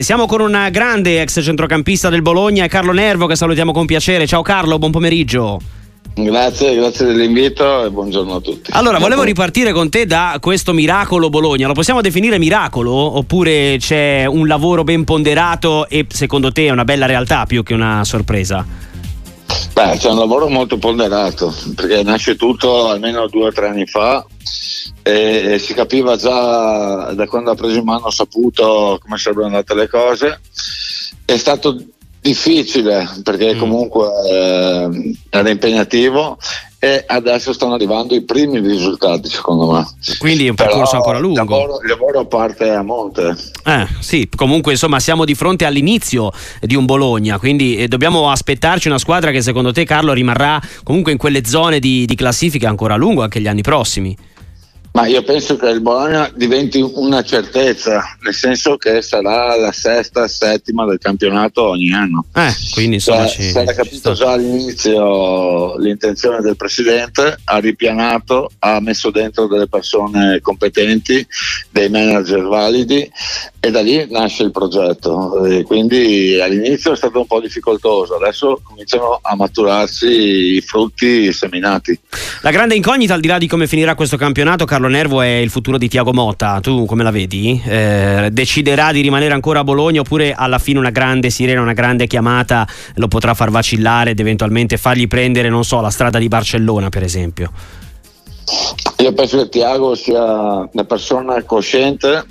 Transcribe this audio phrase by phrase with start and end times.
[0.00, 4.28] Siamo con un grande ex centrocampista del Bologna, Carlo Nervo, che salutiamo con piacere.
[4.28, 5.60] Ciao Carlo, buon pomeriggio.
[6.14, 8.70] Grazie, grazie dell'invito e buongiorno a tutti.
[8.74, 11.66] Allora, volevo ripartire con te da questo miracolo Bologna.
[11.66, 12.92] Lo possiamo definire miracolo?
[12.92, 17.74] Oppure c'è un lavoro ben ponderato e secondo te è una bella realtà più che
[17.74, 18.64] una sorpresa?
[19.78, 24.26] Beh, c'è un lavoro molto ponderato perché nasce tutto almeno due o tre anni fa
[25.04, 29.74] e, e si capiva già da quando ha preso in mano saputo come sarebbero andate
[29.74, 30.40] le cose.
[31.24, 31.80] È stato
[32.20, 33.58] difficile perché mm.
[33.60, 36.36] comunque eh, era impegnativo
[36.80, 39.86] e adesso stanno arrivando i primi risultati secondo me.
[40.18, 41.42] Quindi è un percorso Però ancora lungo.
[41.42, 43.36] il lavoro, lavoro, parte a monte.
[43.64, 48.88] Eh, sì comunque insomma siamo di fronte all'inizio di un Bologna quindi eh, dobbiamo aspettarci
[48.88, 52.94] una squadra che secondo te Carlo rimarrà comunque in quelle zone di, di classifica ancora
[52.94, 54.16] a lungo anche gli anni prossimi
[54.92, 60.26] ma io penso che il Bologna diventi una certezza, nel senso che sarà la sesta,
[60.26, 62.24] settima del campionato ogni anno.
[62.34, 68.80] Eh, quindi cioè, ci, si era capito già all'inizio l'intenzione del presidente, ha ripianato, ha
[68.80, 71.26] messo dentro delle persone competenti,
[71.70, 73.10] dei manager validi
[73.60, 75.44] e da lì nasce il progetto.
[75.44, 81.98] E quindi all'inizio è stato un po' difficoltoso, adesso cominciano a maturarsi i frutti seminati.
[82.42, 85.50] La grande incognita, al di là di come finirà questo campionato, Carlo Nervo, è il
[85.50, 86.60] futuro di Tiago Motta.
[86.60, 87.60] Tu come la vedi?
[87.66, 92.06] Eh, deciderà di rimanere ancora a Bologna oppure alla fine una grande sirena, una grande
[92.06, 96.90] chiamata lo potrà far vacillare ed eventualmente fargli prendere, non so, la strada di Barcellona,
[96.90, 97.50] per esempio?
[98.98, 102.24] Io penso che Tiago sia una persona cosciente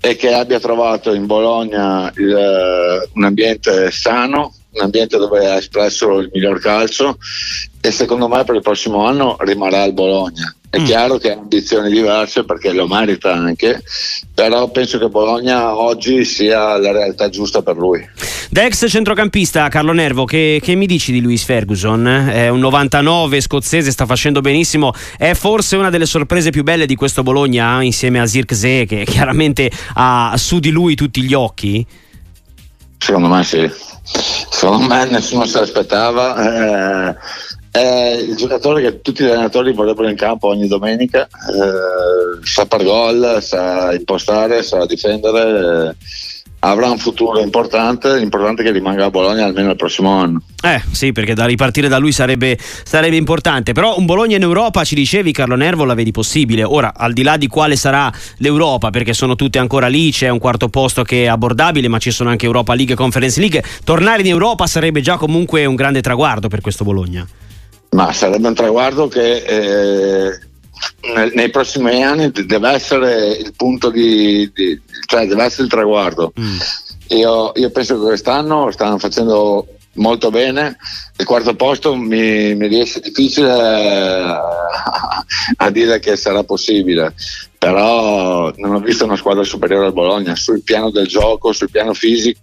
[0.00, 6.18] e che abbia trovato in Bologna il, un ambiente sano, un ambiente dove ha espresso
[6.20, 7.18] il miglior calcio
[7.78, 10.56] e secondo me per il prossimo anno rimarrà al Bologna.
[10.74, 10.84] È mm.
[10.86, 13.80] chiaro che ha ambizioni diverse perché lo merita anche,
[14.34, 18.04] però penso che Bologna oggi sia la realtà giusta per lui.
[18.50, 22.04] Da ex centrocampista Carlo Nervo, che, che mi dici di Luis Ferguson?
[22.06, 26.96] È un 99 scozzese, sta facendo benissimo, è forse una delle sorprese più belle di
[26.96, 31.86] questo Bologna insieme a Zirkzee che chiaramente ha su di lui tutti gli occhi?
[32.98, 33.70] Secondo me sì,
[34.02, 37.10] secondo me nessuno se l'aspettava.
[37.10, 37.16] Eh,
[37.74, 42.84] è il giocatore che tutti gli allenatori vorrebbero in campo ogni domenica, eh, sa per
[42.84, 45.88] gol, sa impostare, sa difendere.
[45.90, 45.94] Eh,
[46.60, 50.42] avrà un futuro importante, importante che rimanga a Bologna almeno il prossimo anno.
[50.62, 54.84] Eh sì, perché da ripartire da lui sarebbe, sarebbe, importante, però un Bologna in Europa,
[54.84, 56.62] ci dicevi Carlo Nervo, la vedi possibile.
[56.62, 60.38] Ora, al di là di quale sarà l'Europa, perché sono tutte ancora lì, c'è un
[60.38, 64.22] quarto posto che è abbordabile, ma ci sono anche Europa League e Conference League, tornare
[64.22, 67.26] in Europa sarebbe già comunque un grande traguardo per questo Bologna.
[67.94, 69.44] Ma sarebbe un traguardo che...
[69.44, 70.52] Eh
[71.34, 76.32] nei prossimi anni deve essere il punto di, di cioè deve essere il traguardo.
[76.38, 76.56] Mm.
[77.08, 80.76] Io, io, penso che quest'anno stanno facendo molto bene.
[81.16, 84.40] Il quarto posto mi, mi riesce difficile a,
[85.56, 87.14] a dire che sarà possibile,
[87.58, 91.92] però non ho visto una squadra superiore al Bologna sul piano del gioco, sul piano
[91.92, 92.40] fisico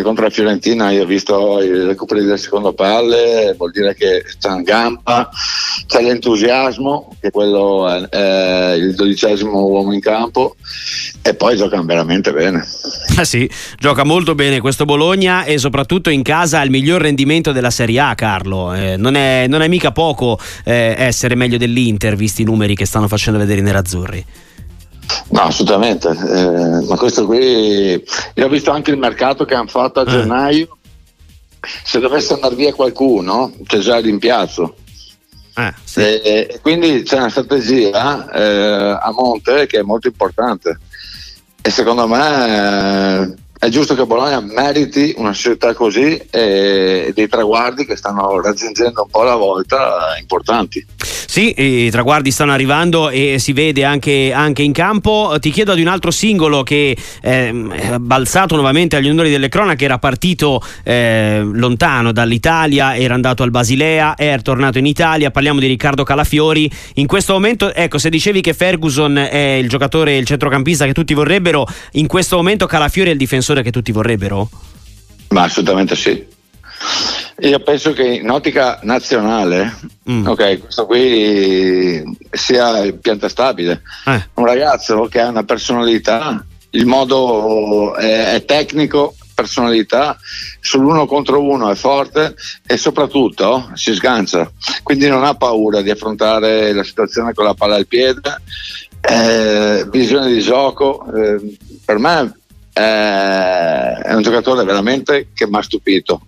[0.00, 4.48] contro la Fiorentina io ho visto i recuperi del secondo palle, vuol dire che c'è
[4.48, 5.28] una gamba,
[5.86, 10.56] c'è l'entusiasmo, che quello è, è il dodicesimo uomo in campo,
[11.20, 12.64] e poi giocano veramente bene.
[13.16, 13.48] Ah sì,
[13.78, 18.00] gioca molto bene questo Bologna e soprattutto in casa ha il miglior rendimento della Serie
[18.00, 18.72] A, Carlo.
[18.72, 22.86] Eh, non, è, non, è, mica poco eh, essere meglio dell'Inter, visti i numeri che
[22.86, 24.24] stanno facendo vedere i nerazzurri.
[25.30, 28.02] No, assolutamente, eh, ma questo qui,
[28.34, 30.10] io ho visto anche il mercato che hanno fatto a eh.
[30.10, 30.76] gennaio,
[31.84, 34.76] se dovesse andare via qualcuno c'è già il rimpiazzo.
[35.54, 36.00] Eh, sì.
[36.00, 40.78] e, quindi c'è una strategia eh, a monte che è molto importante
[41.60, 47.84] e secondo me eh, è giusto che Bologna meriti una società così e dei traguardi
[47.84, 50.84] che stanno raggiungendo un po' alla volta importanti.
[51.26, 55.36] Sì, i traguardi stanno arrivando e si vede anche, anche in campo.
[55.38, 59.84] Ti chiedo di un altro singolo che ehm, è balzato nuovamente agli onori delle cronache,
[59.84, 65.66] era partito eh, lontano dall'Italia, era andato al Basilea, è tornato in Italia, parliamo di
[65.66, 66.70] Riccardo Calafiori.
[66.94, 71.14] In questo momento, ecco, se dicevi che Ferguson è il giocatore, il centrocampista che tutti
[71.14, 74.48] vorrebbero, in questo momento Calafiori è il difensore difensore che tutti vorrebbero?
[75.28, 76.24] Ma assolutamente sì.
[77.42, 79.76] Io penso che in ottica nazionale,
[80.08, 80.26] mm.
[80.28, 82.00] ok, questo qui
[82.30, 83.82] sia pianta stabile.
[84.06, 84.28] Eh.
[84.34, 90.16] Un ragazzo che ha una personalità, il modo è, è tecnico, personalità,
[90.60, 94.48] sull'uno contro uno è forte e soprattutto si sgancia,
[94.84, 98.40] quindi non ha paura di affrontare la situazione con la palla al piede,
[99.00, 101.04] eh, visione di gioco.
[101.12, 102.38] Eh, per me
[102.72, 106.20] eh, è un giocatore veramente che mi ha stupito.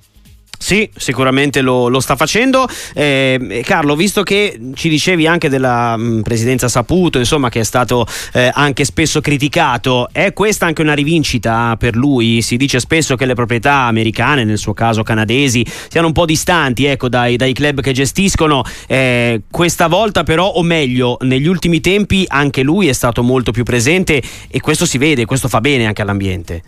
[0.64, 2.66] Sì, sicuramente lo, lo sta facendo.
[2.94, 7.64] Eh, Carlo, visto che ci dicevi anche della mh, mm, presidenza Saputo, insomma, che è
[7.64, 12.40] stato eh, anche spesso criticato, è questa anche una rivincita per lui?
[12.40, 16.87] Si dice spesso che le proprietà americane, nel suo caso canadesi, siano un po' distanti
[16.87, 18.64] ecco, dai, dai, club che gestiscono.
[18.87, 23.64] Eh, questa volta, però, o meglio, negli ultimi tempi anche lui è stato molto più
[23.64, 26.62] presente e questo si vede, questo fa bene anche all'ambiente.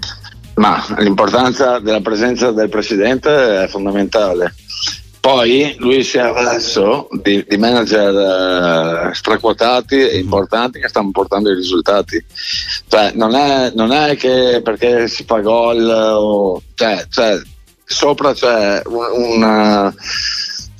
[0.56, 4.55] Ma l'importanza della presenza del presidente è fondamentale.
[5.20, 11.50] Poi lui si è avvalso di, di manager uh, straquotati e importanti che stanno portando
[11.50, 12.25] i risultati.
[12.87, 17.41] Cioè, non, è, non è che perché si fa gol o cioè, cioè,
[17.85, 19.93] sopra c'è una,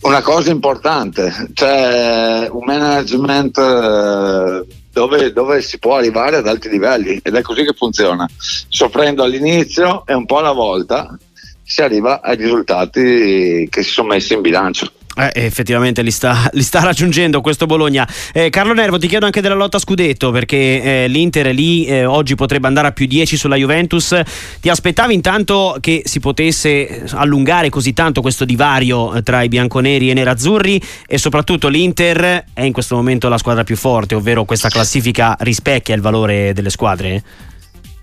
[0.02, 3.56] una cosa importante, c'è un management.
[3.56, 8.26] Uh, dove, dove, si può arrivare ad alti livelli ed è così che funziona.
[8.38, 11.19] Soffrendo all'inizio e un po' alla volta
[11.62, 14.90] si arriva ai risultati che si sono messi in bilancio.
[15.18, 18.06] Eh, effettivamente li sta, li sta, raggiungendo questo Bologna.
[18.34, 22.34] Eh, Carlo Nervo, ti chiedo anche della lotta scudetto perché eh, l'Inter lì eh, oggi
[22.34, 24.14] potrebbe andare a più 10 sulla Juventus.
[24.60, 30.08] Ti aspettavi intanto che si potesse allungare così tanto questo divario eh, tra i bianconeri
[30.08, 34.44] e i nerazzurri e soprattutto l'Inter è in questo momento la squadra più forte, ovvero
[34.44, 37.22] questa classifica rispecchia il valore delle squadre?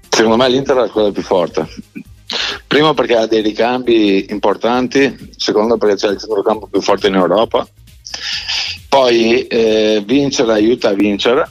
[0.09, 1.68] Secondo me l'Inter è la squadra più forte
[2.68, 7.68] Primo perché ha dei ricambi importanti, secondo perché c'è il centrocampo più forte in Europa.
[8.89, 11.50] Poi eh, vincere aiuta a vincere.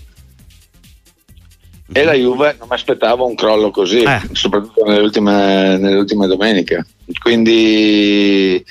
[1.94, 4.20] E la Juve non mi aspettavo un crollo così, eh.
[4.32, 6.86] soprattutto nelle ultime, nelle ultime domeniche.
[7.20, 8.64] Quindi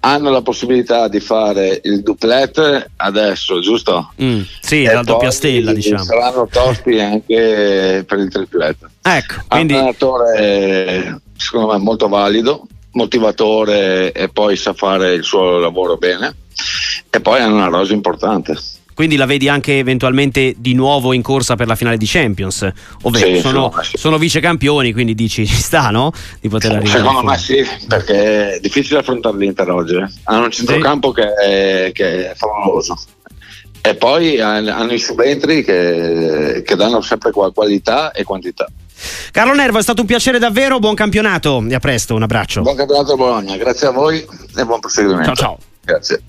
[0.00, 4.12] hanno la possibilità di fare il duplet adesso, giusto?
[4.20, 6.02] Mm, sì, e la doppia stella, diciamo.
[6.02, 8.76] Saranno tosti anche per il triplet.
[9.02, 9.72] Ecco, quindi...
[9.74, 16.34] Un allenatore secondo me molto valido, motivatore e poi sa fare il suo lavoro bene.
[17.10, 18.56] E poi hanno una rosa importante.
[18.94, 22.70] Quindi la vedi anche eventualmente di nuovo in corsa per la finale di Champions?
[23.02, 23.96] Ovvero sì, sono, sì.
[23.96, 26.12] sono, vice campioni, quindi dici ci sta, no?
[26.40, 26.98] Di poter arrivare.
[26.98, 29.96] Secondo me sì, perché è difficile affrontare l'Inter oggi.
[29.96, 30.08] Eh.
[30.24, 31.20] Hanno un centrocampo sì.
[31.20, 32.96] che, è, che è favoloso.
[33.86, 38.66] E poi hanno i subentri che, che danno sempre qualità e quantità.
[39.30, 42.62] Carlo Nervo, è stato un piacere davvero, buon campionato e a presto, un abbraccio.
[42.62, 44.24] Buon campionato a Bologna, grazie a voi
[44.56, 45.34] e buon proseguimento.
[45.34, 45.58] Ciao ciao.
[45.84, 46.22] Grazie.